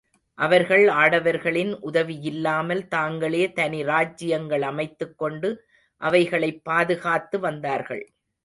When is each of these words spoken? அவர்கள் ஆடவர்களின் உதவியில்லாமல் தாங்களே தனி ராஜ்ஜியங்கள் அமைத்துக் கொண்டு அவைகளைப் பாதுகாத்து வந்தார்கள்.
அவர்கள் 0.33 0.87
ஆடவர்களின் 0.87 1.73
உதவியில்லாமல் 1.83 2.87
தாங்களே 2.87 3.51
தனி 3.51 3.83
ராஜ்ஜியங்கள் 3.83 4.59
அமைத்துக் 4.59 5.17
கொண்டு 5.17 5.67
அவைகளைப் 5.97 6.63
பாதுகாத்து 6.63 7.39
வந்தார்கள். 7.39 8.11